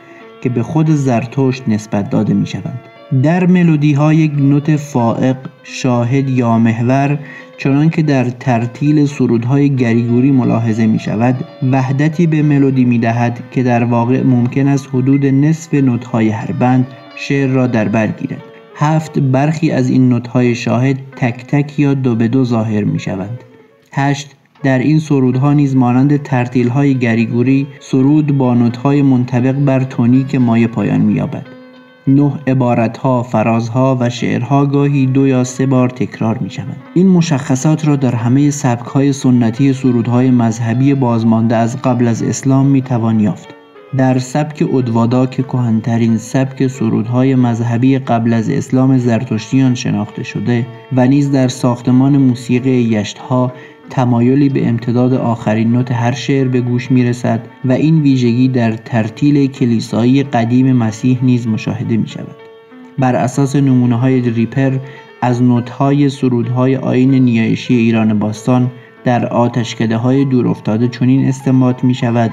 که 0.42 0.48
به 0.48 0.62
خود 0.62 0.90
زرتشت 0.90 1.68
نسبت 1.68 2.10
داده 2.10 2.34
می 2.34 2.46
شوند. 2.46 2.80
در 3.22 3.46
ملودی 3.46 3.92
ها 3.92 4.12
یک 4.12 4.32
نوت 4.38 4.76
فائق 4.76 5.36
شاهد 5.62 6.30
یا 6.30 6.58
محور 6.58 7.18
چنان 7.58 7.90
که 7.90 8.02
در 8.02 8.24
ترتیل 8.24 9.06
سرودهای 9.06 9.76
گریگوری 9.76 10.30
ملاحظه 10.30 10.86
می 10.86 10.98
شود 10.98 11.44
وحدتی 11.72 12.26
به 12.26 12.42
ملودی 12.42 12.84
می 12.84 12.98
دهد 12.98 13.40
که 13.50 13.62
در 13.62 13.84
واقع 13.84 14.22
ممکن 14.22 14.68
است 14.68 14.88
حدود 14.92 15.26
نصف 15.26 15.74
نوتهای 15.74 16.28
هر 16.28 16.52
بند 16.52 16.86
شعر 17.16 17.50
را 17.50 17.66
در 17.66 17.88
بر 17.88 18.06
گیرد 18.06 18.55
هفت 18.78 19.18
برخی 19.18 19.70
از 19.70 19.90
این 19.90 20.08
نوتهای 20.08 20.54
شاهد 20.54 20.96
تک 21.16 21.46
تک 21.46 21.78
یا 21.78 21.94
دو 21.94 22.14
به 22.14 22.28
دو 22.28 22.44
ظاهر 22.44 22.84
می 22.84 23.00
شوند 23.00 23.44
هشت 23.92 24.36
در 24.62 24.78
این 24.78 24.98
سرودها 24.98 25.52
نیز 25.52 25.76
مانند 25.76 26.22
ترتیل 26.22 26.68
های 26.68 26.94
گریگوری 26.94 27.66
سرود 27.80 28.38
با 28.38 28.54
نوتهای 28.54 29.02
منطبق 29.02 29.52
بر 29.52 29.84
تونی 29.84 30.24
که 30.24 30.38
مایه 30.38 30.66
پایان 30.66 31.00
می‌یابد 31.00 31.46
نه 32.08 32.32
عبارتها، 32.46 33.22
فرازها 33.22 33.96
و 34.00 34.10
شعرها 34.10 34.66
گاهی 34.66 35.06
دو 35.06 35.26
یا 35.26 35.44
سه 35.44 35.66
بار 35.66 35.88
تکرار 35.88 36.38
می 36.38 36.50
شوند. 36.50 36.82
این 36.94 37.08
مشخصات 37.08 37.88
را 37.88 37.96
در 37.96 38.14
همه 38.14 38.50
سبکهای 38.50 39.12
سنتی 39.12 39.72
سرودهای 39.72 40.30
مذهبی 40.30 40.94
بازمانده 40.94 41.56
از 41.56 41.82
قبل 41.82 42.08
از 42.08 42.22
اسلام 42.22 42.66
می 42.66 42.82
توان 42.82 43.20
یافت. 43.20 43.55
در 43.96 44.18
سبک 44.18 44.64
ادوادا 44.74 45.26
که 45.26 45.42
کهنترین 45.42 46.18
سبک 46.18 46.66
سرودهای 46.66 47.34
مذهبی 47.34 47.98
قبل 47.98 48.32
از 48.32 48.50
اسلام 48.50 48.98
زرتشتیان 48.98 49.74
شناخته 49.74 50.22
شده 50.22 50.66
و 50.92 51.06
نیز 51.06 51.30
در 51.30 51.48
ساختمان 51.48 52.16
موسیقی 52.16 52.70
یشتها 52.70 53.52
تمایلی 53.90 54.48
به 54.48 54.68
امتداد 54.68 55.14
آخرین 55.14 55.72
نوت 55.72 55.92
هر 55.92 56.12
شعر 56.12 56.48
به 56.48 56.60
گوش 56.60 56.90
می 56.90 57.04
رسد 57.04 57.40
و 57.64 57.72
این 57.72 58.02
ویژگی 58.02 58.48
در 58.48 58.72
ترتیل 58.72 59.46
کلیسایی 59.46 60.22
قدیم 60.22 60.72
مسیح 60.72 61.18
نیز 61.22 61.48
مشاهده 61.48 61.96
می 61.96 62.08
شود. 62.08 62.36
بر 62.98 63.16
اساس 63.16 63.56
نمونه 63.56 63.96
های 63.96 64.20
دریپر 64.20 64.78
از 65.22 65.42
نوت 65.42 65.70
های 65.70 66.08
سرودهای 66.08 66.76
آین 66.76 67.14
نیایشی 67.14 67.74
ایران 67.74 68.18
باستان 68.18 68.70
در 69.04 69.26
آتشکده 69.26 69.96
های 69.96 70.24
دور 70.24 70.48
افتاده 70.48 70.88
چنین 70.88 71.28
استنباط 71.28 71.84
می 71.84 71.94
شود 71.94 72.30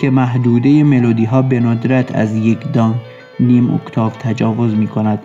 که 0.00 0.10
محدوده 0.10 0.84
ملودی 0.84 1.24
ها 1.24 1.42
به 1.42 1.60
ندرت 1.60 2.14
از 2.14 2.36
یک 2.36 2.72
دان 2.72 2.94
نیم 3.40 3.74
اکتاف 3.74 4.16
تجاوز 4.16 4.74
می 4.74 4.86
کند 4.86 5.18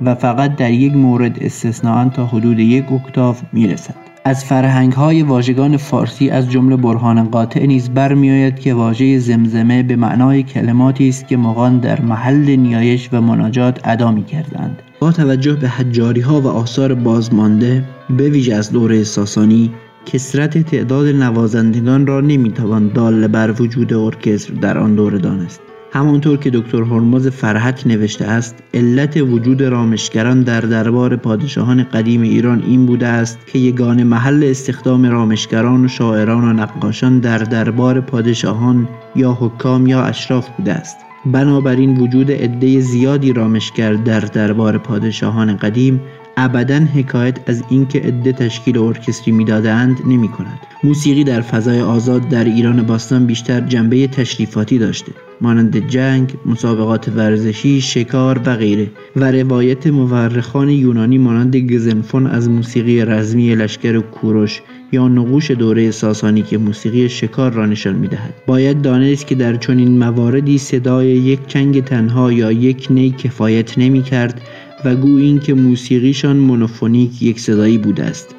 و 0.00 0.14
فقط 0.14 0.56
در 0.56 0.70
یک 0.70 0.96
مورد 0.96 1.42
استثناء 1.42 2.08
تا 2.08 2.26
حدود 2.26 2.58
یک 2.58 2.92
اکتاف 2.92 3.42
می 3.52 3.66
رسد. 3.66 3.94
از 4.24 4.44
فرهنگ 4.44 4.92
های 4.92 5.22
واژگان 5.22 5.76
فارسی 5.76 6.30
از 6.30 6.50
جمله 6.50 6.76
برهان 6.76 7.24
قاطع 7.24 7.66
نیز 7.66 7.90
برمیآید 7.90 8.58
که 8.58 8.74
واژه 8.74 9.18
زمزمه 9.18 9.82
به 9.82 9.96
معنای 9.96 10.42
کلماتی 10.42 11.08
است 11.08 11.28
که 11.28 11.36
مغان 11.36 11.78
در 11.78 12.00
محل 12.00 12.56
نیایش 12.56 13.08
و 13.12 13.20
مناجات 13.20 13.80
ادا 13.84 14.10
می 14.10 14.24
کردند. 14.24 14.82
با 15.00 15.12
توجه 15.12 15.54
به 15.54 15.68
حجاری 15.68 16.20
ها 16.20 16.40
و 16.40 16.46
آثار 16.46 16.94
بازمانده 16.94 17.84
به 18.10 18.30
ویژه 18.30 18.54
از 18.54 18.72
دوره 18.72 19.04
ساسانی 19.04 19.70
کسرت 20.12 20.58
تعداد 20.58 21.06
نوازندگان 21.06 22.06
را 22.06 22.20
نمی‌توان 22.20 22.88
دال 22.88 23.26
بر 23.26 23.54
وجود 23.60 23.94
ارکستر 23.94 24.54
در 24.54 24.78
آن 24.78 24.94
دوره 24.94 25.18
دانست. 25.18 25.60
همانطور 25.92 26.36
که 26.36 26.50
دکتر 26.50 26.82
هرمز 26.82 27.28
فرحت 27.28 27.86
نوشته 27.86 28.24
است 28.24 28.56
علت 28.74 29.16
وجود 29.16 29.62
رامشگران 29.62 30.42
در 30.42 30.60
دربار 30.60 31.16
پادشاهان 31.16 31.82
قدیم 31.82 32.22
ایران 32.22 32.62
این 32.66 32.86
بوده 32.86 33.06
است 33.06 33.38
که 33.46 33.58
یگان 33.58 34.02
محل 34.02 34.44
استخدام 34.44 35.06
رامشگران 35.06 35.84
و 35.84 35.88
شاعران 35.88 36.44
و 36.44 36.52
نقاشان 36.52 37.18
در 37.18 37.38
دربار 37.38 38.00
پادشاهان 38.00 38.88
یا 39.16 39.32
حکام 39.32 39.86
یا 39.86 40.02
اشراف 40.02 40.48
بوده 40.48 40.72
است. 40.72 40.96
بنابراین 41.26 41.98
وجود 41.98 42.32
عده 42.32 42.80
زیادی 42.80 43.32
رامشگر 43.32 43.92
در 43.92 44.20
دربار 44.20 44.78
پادشاهان 44.78 45.56
قدیم 45.56 46.00
ابدا 46.40 46.78
حکایت 46.94 47.38
از 47.46 47.62
اینکه 47.70 47.98
عده 47.98 48.32
تشکیل 48.32 48.78
ارکستری 48.78 49.32
می‌دادند 49.32 49.98
نمی 50.06 50.28
کند. 50.28 50.58
موسیقی 50.84 51.24
در 51.24 51.40
فضای 51.40 51.80
آزاد 51.80 52.28
در 52.28 52.44
ایران 52.44 52.82
باستان 52.82 53.26
بیشتر 53.26 53.60
جنبه 53.60 54.06
تشریفاتی 54.06 54.78
داشته. 54.78 55.12
مانند 55.40 55.88
جنگ، 55.88 56.34
مسابقات 56.46 57.08
ورزشی، 57.08 57.80
شکار 57.80 58.40
و 58.46 58.56
غیره. 58.56 58.90
و 59.16 59.30
روایت 59.30 59.86
مورخان 59.86 60.68
یونانی 60.68 61.18
مانند 61.18 61.56
گزنفون 61.56 62.26
از 62.26 62.48
موسیقی 62.48 63.04
رزمی 63.04 63.54
لشکر 63.54 64.00
کوروش 64.00 64.60
یا 64.92 65.08
نقوش 65.08 65.50
دوره 65.50 65.90
ساسانی 65.90 66.42
که 66.42 66.58
موسیقی 66.58 67.08
شکار 67.08 67.52
را 67.52 67.66
نشان 67.66 67.94
می‌دهد. 67.94 68.34
باید 68.46 68.82
دانست 68.82 69.26
که 69.26 69.34
در 69.34 69.56
چنین 69.56 69.98
مواردی 69.98 70.58
صدای 70.58 71.06
یک 71.06 71.46
چنگ 71.46 71.84
تنها 71.84 72.32
یا 72.32 72.52
یک 72.52 72.86
نی 72.90 73.10
کفایت 73.10 73.78
نمی 73.78 74.02
کرد 74.02 74.40
و 74.84 74.96
گویی 74.96 75.38
که 75.38 75.54
موسیقیشان 75.54 76.36
مونوفونیک 76.36 77.22
یک 77.22 77.40
صدایی 77.40 77.78
بوده 77.78 78.04
است. 78.04 78.34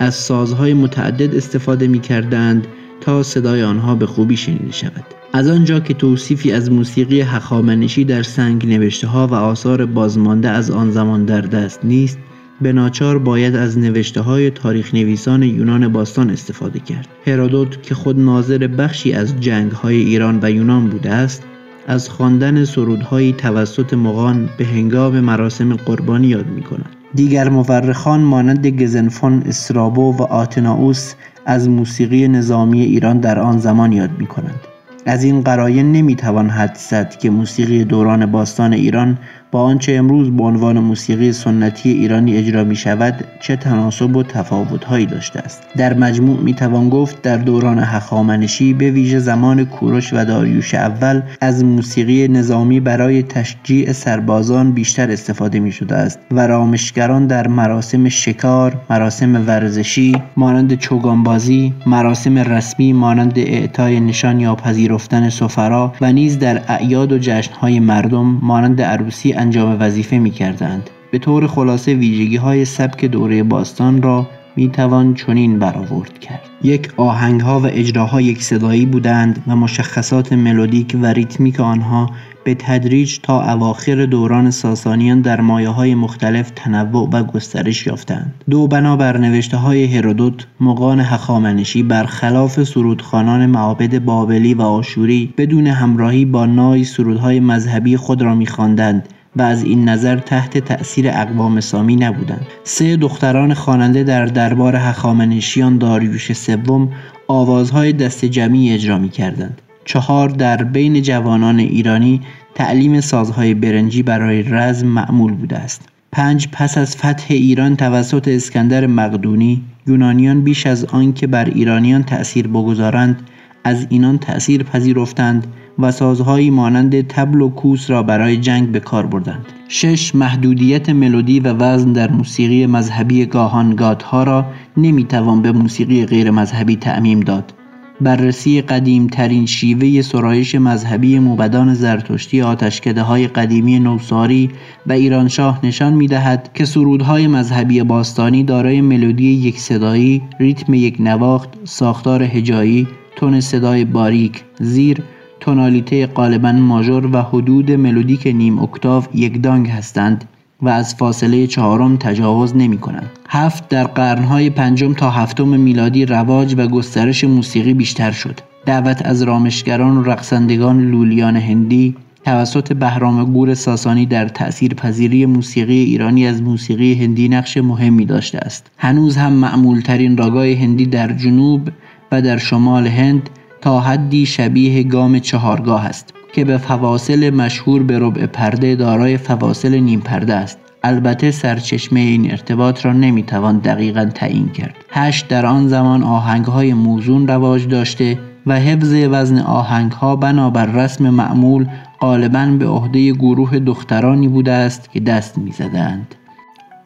از 0.00 0.14
سازهای 0.14 0.74
متعدد 0.74 1.34
استفاده 1.34 1.88
می 1.88 2.00
کردند 2.00 2.66
تا 3.00 3.22
صدای 3.22 3.62
آنها 3.62 3.94
به 3.94 4.06
خوبی 4.06 4.36
شنیده 4.36 4.72
شود. 4.72 5.04
از 5.32 5.48
آنجا 5.48 5.80
که 5.80 5.94
توصیفی 5.94 6.52
از 6.52 6.72
موسیقی 6.72 7.20
هخامنشی 7.20 8.04
در 8.04 8.22
سنگ 8.22 8.66
نوشته 8.66 9.06
ها 9.06 9.26
و 9.26 9.34
آثار 9.34 9.86
بازمانده 9.86 10.48
از 10.48 10.70
آن 10.70 10.90
زمان 10.90 11.24
در 11.24 11.40
دست 11.40 11.80
نیست 11.84 12.18
به 12.60 12.72
ناچار 12.72 13.18
باید 13.18 13.56
از 13.56 13.78
نوشته 13.78 14.20
های 14.20 14.50
تاریخ 14.50 14.94
نویسان 14.94 15.42
یونان 15.42 15.88
باستان 15.88 16.30
استفاده 16.30 16.78
کرد. 16.78 17.08
هرودوت 17.26 17.82
که 17.82 17.94
خود 17.94 18.18
ناظر 18.18 18.66
بخشی 18.66 19.12
از 19.12 19.40
جنگ 19.40 19.72
های 19.72 19.96
ایران 19.96 20.38
و 20.42 20.50
یونان 20.50 20.88
بوده 20.88 21.10
است 21.10 21.42
از 21.86 22.08
خواندن 22.08 22.64
سرودهایی 22.64 23.32
توسط 23.32 23.94
مغان 23.94 24.48
به 24.58 24.64
هنگام 24.64 25.20
مراسم 25.20 25.76
قربانی 25.76 26.26
یاد 26.26 26.46
می 26.46 26.62
کند. 26.62 26.96
دیگر 27.14 27.48
مورخان 27.48 28.20
مانند 28.20 28.66
گزنفون 28.66 29.42
استرابو 29.46 30.16
و 30.16 30.22
آتناوس 30.22 31.14
از 31.46 31.68
موسیقی 31.68 32.28
نظامی 32.28 32.82
ایران 32.82 33.20
در 33.20 33.38
آن 33.38 33.58
زمان 33.58 33.92
یاد 33.92 34.10
می 34.18 34.26
کنند. 34.26 34.60
از 35.06 35.24
این 35.24 35.40
قراین 35.40 35.92
نمی‌توان 35.92 36.50
حد 36.50 36.74
زد 36.74 37.16
که 37.18 37.30
موسیقی 37.30 37.84
دوران 37.84 38.26
باستان 38.26 38.72
ایران 38.72 39.18
با 39.50 39.62
آنچه 39.62 39.92
امروز 39.92 40.30
به 40.30 40.42
عنوان 40.42 40.78
موسیقی 40.78 41.32
سنتی 41.32 41.90
ایرانی 41.90 42.36
اجرا 42.36 42.64
می 42.64 42.76
شود 42.76 43.24
چه 43.40 43.56
تناسب 43.56 44.16
و 44.16 44.22
تفاوتهایی 44.22 45.06
داشته 45.06 45.40
است. 45.40 45.62
در 45.76 45.94
مجموع 45.94 46.40
می 46.40 46.54
توان 46.54 46.88
گفت 46.88 47.22
در 47.22 47.36
دوران 47.36 47.78
هخامنشی 47.78 48.74
به 48.74 48.90
ویژه 48.90 49.18
زمان 49.18 49.64
کوروش 49.64 50.12
و 50.12 50.24
داریوش 50.24 50.74
اول 50.74 51.22
از 51.40 51.64
موسیقی 51.64 52.28
نظامی 52.28 52.80
برای 52.80 53.22
تشجیع 53.22 53.92
سربازان 53.92 54.72
بیشتر 54.72 55.10
استفاده 55.10 55.60
می 55.60 55.72
شده 55.72 55.94
است 55.94 56.18
و 56.30 56.46
رامشگران 56.46 57.26
در 57.26 57.48
مراسم 57.48 58.08
شکار 58.08 58.76
مراسم 58.90 59.46
ورزشی 59.46 60.22
مانند 60.36 60.74
چوگانبازی 60.74 61.74
مراسم 61.86 62.38
رسمی 62.38 62.92
مانند 62.92 63.38
اعطای 63.38 64.00
نشان 64.00 64.40
یا 64.40 64.54
پذیرفتن 64.54 65.28
سفرا 65.28 65.92
و 66.00 66.12
نیز 66.12 66.38
در 66.38 66.62
اعیاد 66.68 67.12
و 67.12 67.18
جشنهای 67.18 67.80
مردم 67.80 68.38
مانند 68.42 68.82
عروسی 68.82 69.32
انجام 69.40 69.76
وظیفه 69.80 70.18
می 70.18 70.30
کردند. 70.30 70.90
به 71.10 71.18
طور 71.18 71.46
خلاصه 71.46 71.94
ویژگی 71.94 72.36
های 72.36 72.64
سبک 72.64 73.04
دوره 73.04 73.42
باستان 73.42 74.02
را 74.02 74.26
می 74.56 74.68
توان 74.68 75.14
چنین 75.14 75.58
برآورد 75.58 76.18
کرد. 76.18 76.40
یک 76.62 76.92
آهنگ 76.96 77.40
ها 77.40 77.60
و 77.60 77.66
اجراها 77.66 78.20
یک 78.20 78.42
صدایی 78.42 78.86
بودند 78.86 79.42
و 79.46 79.56
مشخصات 79.56 80.32
ملودیک 80.32 80.96
و 81.02 81.06
ریتمیک 81.06 81.60
آنها 81.60 82.10
به 82.44 82.54
تدریج 82.54 83.18
تا 83.22 83.52
اواخر 83.52 84.06
دوران 84.06 84.50
ساسانیان 84.50 85.20
در 85.20 85.40
مایه 85.40 85.68
های 85.68 85.94
مختلف 85.94 86.50
تنوع 86.50 87.08
و 87.12 87.22
گسترش 87.22 87.86
یافتند. 87.86 88.44
دو 88.50 88.66
بنابر 88.66 89.16
نوشته 89.16 89.56
های 89.56 89.84
هرودوت 89.84 90.46
مقان 90.60 91.00
هخامنشی 91.00 91.82
برخلاف 91.82 92.62
سرودخانان 92.62 93.46
معابد 93.46 93.98
بابلی 93.98 94.54
و 94.54 94.62
آشوری 94.62 95.34
بدون 95.36 95.66
همراهی 95.66 96.24
با 96.24 96.46
نای 96.46 96.84
سرودهای 96.84 97.40
مذهبی 97.40 97.96
خود 97.96 98.22
را 98.22 98.34
میخواندند. 98.34 99.08
و 99.36 99.42
از 99.42 99.62
این 99.62 99.88
نظر 99.88 100.16
تحت 100.16 100.58
تأثیر 100.58 101.08
اقوام 101.08 101.60
سامی 101.60 101.96
نبودند 101.96 102.46
سه 102.64 102.96
دختران 102.96 103.54
خواننده 103.54 104.02
در 104.02 104.26
دربار 104.26 104.76
هخامنشیان 104.76 105.78
داریوش 105.78 106.32
سوم 106.32 106.88
آوازهای 107.28 107.92
دست 107.92 108.24
جمعی 108.24 108.72
اجرا 108.72 108.98
می 108.98 109.08
کردند. 109.08 109.62
چهار 109.84 110.28
در 110.28 110.62
بین 110.64 111.02
جوانان 111.02 111.58
ایرانی 111.58 112.20
تعلیم 112.54 113.00
سازهای 113.00 113.54
برنجی 113.54 114.02
برای 114.02 114.42
رزم 114.42 114.86
معمول 114.86 115.34
بوده 115.34 115.56
است. 115.56 115.88
پنج 116.12 116.48
پس 116.52 116.78
از 116.78 116.96
فتح 116.96 117.26
ایران 117.28 117.76
توسط 117.76 118.28
اسکندر 118.28 118.86
مقدونی 118.86 119.62
یونانیان 119.86 120.40
بیش 120.40 120.66
از 120.66 120.84
آنکه 120.84 121.26
بر 121.26 121.44
ایرانیان 121.44 122.02
تأثیر 122.02 122.48
بگذارند 122.48 123.20
از 123.64 123.86
اینان 123.90 124.18
تأثیر 124.18 124.62
پذیرفتند 124.62 125.46
و 125.78 125.90
سازهایی 125.90 126.50
مانند 126.50 127.06
تبل 127.06 127.40
و 127.40 127.48
کوس 127.48 127.90
را 127.90 128.02
برای 128.02 128.36
جنگ 128.36 128.72
به 128.72 128.80
کار 128.80 129.06
بردند. 129.06 129.46
شش 129.68 130.14
محدودیت 130.14 130.90
ملودی 130.90 131.40
و 131.40 131.52
وزن 131.52 131.92
در 131.92 132.10
موسیقی 132.10 132.66
مذهبی 132.66 133.26
گاهانگات 133.26 134.04
را 134.14 134.46
نمی‌توان 134.76 135.42
به 135.42 135.52
موسیقی 135.52 136.06
غیر 136.06 136.30
مذهبی 136.30 136.76
تعمیم 136.76 137.20
داد. 137.20 137.54
بررسی 138.00 138.60
قدیم 138.60 139.06
ترین 139.06 139.46
شیوه 139.46 140.02
سرایش 140.02 140.54
مذهبی 140.54 141.18
موبدان 141.18 141.74
زرتشتی 141.74 142.42
آتشکده 142.42 143.02
های 143.02 143.26
قدیمی 143.26 143.78
نوساری 143.78 144.50
و 144.86 144.92
ایرانشاه 144.92 145.60
نشان 145.66 145.92
می 145.92 146.06
دهد 146.06 146.50
که 146.54 146.64
سرودهای 146.64 147.26
مذهبی 147.26 147.82
باستانی 147.82 148.44
دارای 148.44 148.80
ملودی 148.80 149.32
یک 149.32 149.58
صدایی، 149.58 150.22
ریتم 150.40 150.74
یک 150.74 150.96
نواخت، 151.00 151.48
ساختار 151.64 152.22
هجایی، 152.22 152.88
تون 153.16 153.40
صدای 153.40 153.84
باریک، 153.84 154.42
زیر، 154.60 155.02
تونالیته 155.40 156.06
غالبا 156.06 156.52
ماژور 156.52 157.06
و 157.12 157.22
حدود 157.22 157.72
ملودیک 157.72 158.26
نیم 158.26 158.58
اکتاو 158.58 159.02
دانگ 159.42 159.68
هستند 159.68 160.24
و 160.62 160.68
از 160.68 160.94
فاصله 160.94 161.46
چهارم 161.46 161.96
تجاوز 161.96 162.56
نمی 162.56 162.78
کنند. 162.78 163.10
هفت 163.28 163.68
در 163.68 163.84
قرنهای 163.84 164.50
پنجم 164.50 164.94
تا 164.94 165.10
هفتم 165.10 165.48
میلادی 165.48 166.06
رواج 166.06 166.54
و 166.58 166.66
گسترش 166.66 167.24
موسیقی 167.24 167.74
بیشتر 167.74 168.10
شد. 168.10 168.40
دعوت 168.66 169.06
از 169.06 169.22
رامشگران 169.22 169.96
و 169.96 170.02
رقصندگان 170.02 170.90
لولیان 170.90 171.36
هندی 171.36 171.94
توسط 172.24 172.72
بهرام 172.72 173.24
گور 173.24 173.54
ساسانی 173.54 174.06
در 174.06 174.28
تأثیر 174.28 174.74
پذیری 174.74 175.26
موسیقی 175.26 175.78
ایرانی 175.78 176.26
از 176.26 176.42
موسیقی 176.42 176.94
هندی 176.94 177.28
نقش 177.28 177.56
مهمی 177.56 178.04
داشته 178.04 178.38
است. 178.38 178.70
هنوز 178.78 179.16
هم 179.16 179.32
معمولترین 179.32 180.16
راگای 180.16 180.54
هندی 180.54 180.86
در 180.86 181.12
جنوب 181.12 181.68
و 182.12 182.22
در 182.22 182.38
شمال 182.38 182.86
هند 182.86 183.30
تا 183.60 183.80
حدی 183.80 184.26
شبیه 184.26 184.82
گام 184.82 185.18
چهارگاه 185.18 185.84
است 185.84 186.14
که 186.32 186.44
به 186.44 186.58
فواصل 186.58 187.30
مشهور 187.30 187.82
به 187.82 187.98
ربع 187.98 188.26
پرده 188.26 188.74
دارای 188.74 189.16
فواصل 189.16 189.78
نیم 189.78 190.00
پرده 190.00 190.34
است. 190.34 190.58
البته 190.82 191.30
سرچشمه 191.30 192.00
این 192.00 192.30
ارتباط 192.30 192.86
را 192.86 192.92
نمی‌توان 192.92 193.58
دقیقا 193.58 194.04
تعیین 194.14 194.48
کرد. 194.48 194.74
هشت 194.90 195.28
در 195.28 195.46
آن 195.46 195.68
زمان 195.68 196.02
آهنگ 196.02 196.44
های 196.44 196.74
موزون 196.74 197.28
رواج 197.28 197.68
داشته 197.68 198.18
و 198.46 198.60
حفظ 198.60 198.94
وزن 198.94 199.38
آهنگ 199.38 199.92
ها 199.92 200.16
بنابر 200.16 200.66
رسم 200.66 201.10
معمول 201.10 201.66
غالبا 202.00 202.46
به 202.58 202.66
عهده 202.66 203.12
گروه 203.12 203.58
دخترانی 203.58 204.28
بوده 204.28 204.52
است 204.52 204.90
که 204.90 205.00
دست 205.00 205.38
می‌زدند. 205.38 206.14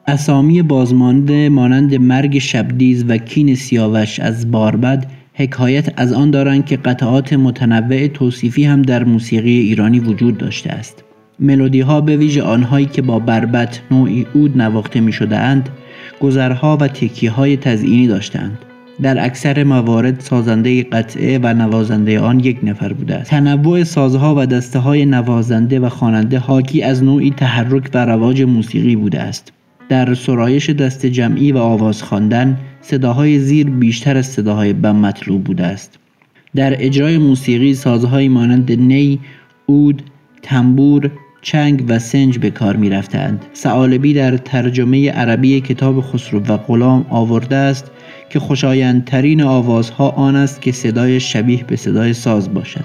اسامی 0.06 0.62
بازمانده 0.62 1.48
مانند 1.48 1.94
مرگ 1.94 2.38
شبدیز 2.38 3.04
و 3.08 3.16
کین 3.16 3.54
سیاوش 3.54 4.20
از 4.20 4.50
باربد 4.50 5.06
حکایت 5.36 5.92
از 5.96 6.12
آن 6.12 6.30
دارند 6.30 6.66
که 6.66 6.76
قطعات 6.76 7.32
متنوع 7.32 8.06
توصیفی 8.06 8.64
هم 8.64 8.82
در 8.82 9.04
موسیقی 9.04 9.58
ایرانی 9.58 10.00
وجود 10.00 10.38
داشته 10.38 10.70
است. 10.70 11.04
ملودی 11.38 11.80
ها 11.80 12.00
به 12.00 12.16
ویژه 12.16 12.42
آنهایی 12.42 12.86
که 12.86 13.02
با 13.02 13.18
بربت 13.18 13.80
نوعی 13.90 14.26
اود 14.34 14.62
نواخته 14.62 15.00
می 15.00 15.12
شده 15.12 15.38
اند 15.38 15.68
گذرها 16.20 16.76
و 16.80 16.88
تکی 16.88 17.26
های 17.26 17.56
تزئینی 17.56 18.06
داشتند 18.06 18.58
در 19.02 19.24
اکثر 19.24 19.64
موارد 19.64 20.20
سازنده 20.20 20.82
قطعه 20.82 21.38
و 21.42 21.54
نوازنده 21.54 22.20
آن 22.20 22.40
یک 22.40 22.58
نفر 22.62 22.92
بوده 22.92 23.14
است. 23.14 23.30
تنوع 23.30 23.84
سازها 23.84 24.34
و 24.38 24.46
دسته 24.46 24.78
های 24.78 25.06
نوازنده 25.06 25.80
و 25.80 25.88
خواننده 25.88 26.38
حاکی 26.38 26.82
از 26.82 27.02
نوعی 27.02 27.30
تحرک 27.30 27.90
و 27.94 28.06
رواج 28.06 28.42
موسیقی 28.42 28.96
بوده 28.96 29.20
است. 29.20 29.52
در 29.88 30.14
سرایش 30.14 30.70
دست 30.70 31.06
جمعی 31.06 31.52
و 31.52 31.58
آواز 31.58 32.02
خواندن 32.02 32.58
صداهای 32.80 33.38
زیر 33.38 33.70
بیشتر 33.70 34.16
از 34.16 34.26
صداهای 34.26 34.72
بم 34.72 34.96
مطلوب 34.96 35.44
بوده 35.44 35.64
است 35.64 35.98
در 36.54 36.84
اجرای 36.84 37.18
موسیقی 37.18 37.74
سازهایی 37.74 38.28
مانند 38.28 38.72
نی، 38.72 39.20
اود، 39.66 40.02
تنبور، 40.42 41.10
چنگ 41.42 41.84
و 41.88 41.98
سنج 41.98 42.38
به 42.38 42.50
کار 42.50 42.76
می 42.76 42.90
رفتند. 42.90 43.44
سعالبی 43.52 44.14
در 44.14 44.36
ترجمه 44.36 45.10
عربی 45.10 45.60
کتاب 45.60 46.00
خسرو 46.00 46.40
و 46.40 46.56
غلام 46.56 47.06
آورده 47.10 47.56
است 47.56 47.90
که 48.30 48.40
خوشایندترین 48.40 49.42
آوازها 49.42 50.08
آن 50.08 50.36
است 50.36 50.62
که 50.62 50.72
صدای 50.72 51.20
شبیه 51.20 51.64
به 51.64 51.76
صدای 51.76 52.12
ساز 52.12 52.54
باشد. 52.54 52.84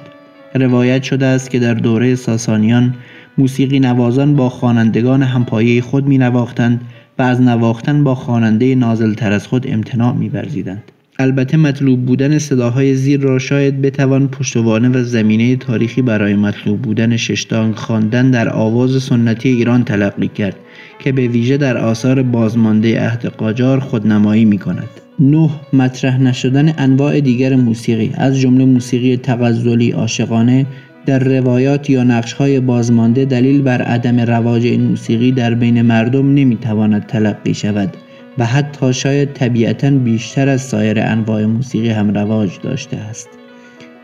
روایت 0.56 1.04
شده 1.04 1.26
است 1.26 1.50
که 1.50 1.60
در 1.60 1.74
دوره 1.74 2.16
ساسانیان 2.16 2.96
موسیقی 3.40 3.80
نوازان 3.80 4.36
با 4.36 4.50
خوانندگان 4.50 5.24
همپایه 5.24 5.82
خود 5.82 6.08
می 6.08 6.18
نواختند 6.18 6.82
و 7.20 7.22
از 7.22 7.42
نواختن 7.42 8.04
با 8.04 8.16
خواننده 8.16 8.76
نازلتر 8.76 9.32
از 9.32 9.48
خود 9.48 9.66
امتناع 9.68 10.14
می‌ورزیدند 10.14 10.84
البته 11.20 11.58
مطلوب 11.58 12.06
بودن 12.06 12.38
صداهای 12.38 12.96
زیر 12.96 13.20
را 13.20 13.40
شاید 13.40 13.82
بتوان 13.82 14.28
پشتوانه 14.28 14.90
و 14.90 15.04
زمینه 15.04 15.56
تاریخی 15.56 16.02
برای 16.02 16.36
مطلوب 16.36 16.82
بودن 16.82 17.18
ششتانگ 17.18 17.76
خواندن 17.76 18.32
در 18.32 18.50
آواز 18.50 19.04
سنتی 19.04 19.50
ایران 19.50 19.84
تلقی 19.84 20.28
کرد 20.28 20.56
که 21.00 21.12
به 21.12 21.28
ویژه 21.28 21.58
در 21.58 21.78
آثار 21.78 22.24
بازمانده 22.24 23.06
عهد 23.06 23.26
قاجار 23.26 23.80
خودنمایی 23.80 24.46
می 24.46 24.58
کند. 24.58 24.90
9. 25.20 25.50
مطرح 25.74 26.22
نشدن 26.22 26.74
انواع 26.78 27.20
دیگر 27.20 27.56
موسیقی 27.56 28.12
از 28.16 28.40
جمله 28.40 28.66
موسیقی 28.66 29.18
تغزلی 29.18 29.92
عاشقانه 29.92 30.66
در 31.10 31.20
روایات 31.20 31.90
یا 31.90 32.04
نقشهای 32.04 32.60
بازمانده 32.60 33.26
دلیل 33.26 33.62
بر 33.62 33.82
عدم 33.82 34.20
رواج 34.20 34.66
این 34.66 34.82
موسیقی 34.82 35.32
در 35.32 35.54
بین 35.54 35.82
مردم 35.82 36.34
نمی‌تواند 36.34 37.06
تلقی 37.06 37.54
شود 37.54 37.98
و 38.38 38.46
حتی 38.46 38.94
شاید 38.94 39.34
طبیعتا 39.34 39.92
بیشتر 39.92 40.50
از 40.50 40.62
سایر 40.62 41.00
انواع 41.00 41.46
موسیقی 41.46 41.90
هم 41.90 42.18
رواج 42.18 42.60
داشته 42.64 42.98
است. 42.98 43.30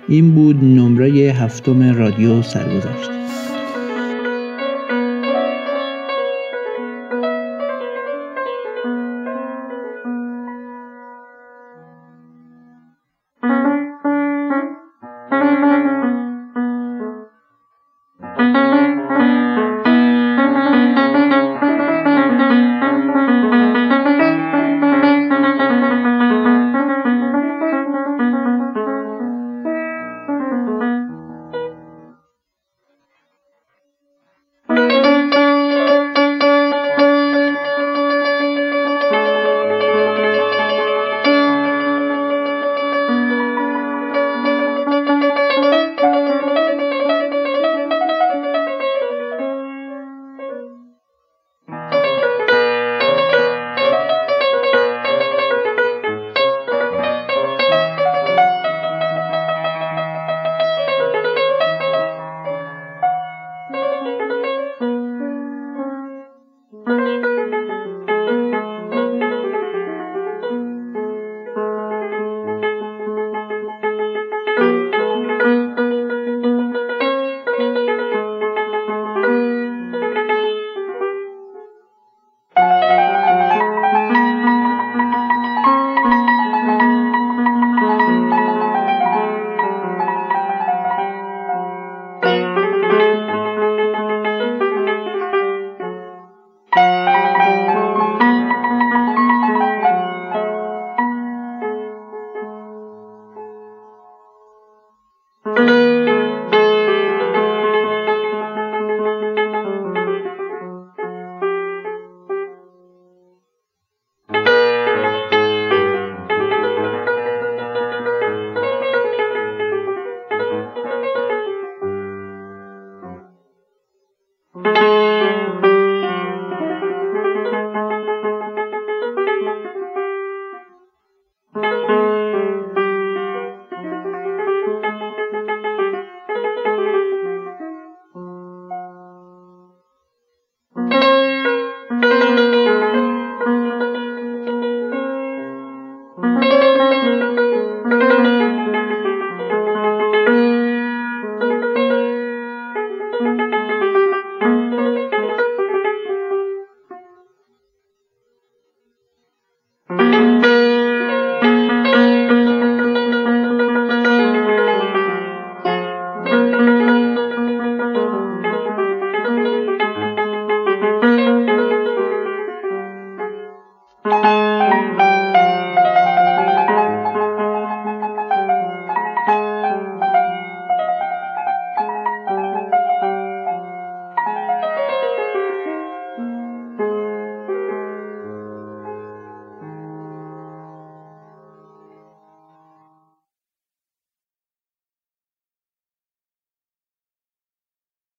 این 0.09 0.31
بود 0.31 0.63
نمره 0.63 1.09
هفتم 1.09 1.97
رادیو 1.97 2.41
سرگذشت. 2.41 3.24